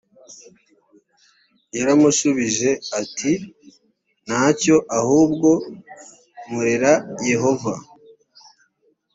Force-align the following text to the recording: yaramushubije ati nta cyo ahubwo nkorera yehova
yaramushubije 1.75 2.69
ati 2.99 3.31
nta 4.25 4.43
cyo 4.61 4.75
ahubwo 4.99 5.49
nkorera 6.45 6.93
yehova 7.29 7.73